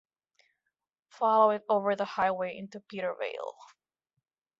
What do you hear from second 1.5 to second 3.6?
it over the highway into Petervale.